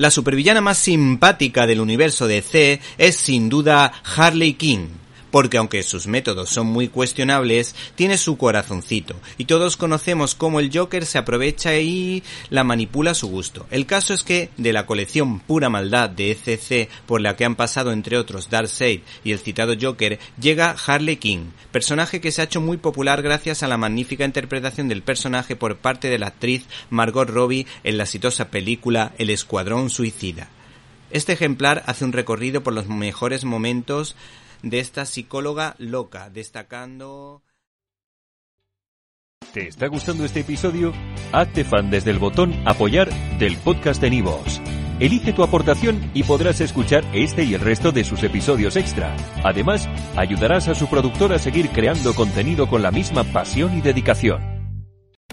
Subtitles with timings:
[0.00, 4.99] La supervillana más simpática del universo de C es sin duda Harley Quinn
[5.30, 10.70] porque aunque sus métodos son muy cuestionables, tiene su corazoncito, y todos conocemos cómo el
[10.72, 13.66] Joker se aprovecha y la manipula a su gusto.
[13.70, 17.56] El caso es que, de la colección Pura Maldad de ECC, por la que han
[17.56, 22.44] pasado entre otros Darkseid y el citado Joker, llega Harley King, personaje que se ha
[22.44, 26.64] hecho muy popular gracias a la magnífica interpretación del personaje por parte de la actriz
[26.90, 30.48] Margot Robbie en la exitosa película El Escuadrón Suicida.
[31.10, 34.14] Este ejemplar hace un recorrido por los mejores momentos
[34.62, 37.42] de esta psicóloga loca, destacando...
[39.52, 40.92] ¿Te está gustando este episodio?
[41.32, 44.60] Hazte fan desde el botón apoyar del podcast de Nivos.
[45.00, 49.16] Elige tu aportación y podrás escuchar este y el resto de sus episodios extra.
[49.42, 54.40] Además, ayudarás a su productor a seguir creando contenido con la misma pasión y dedicación.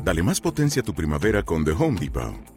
[0.01, 2.56] Dale más potencia a tu primavera con The Home Depot.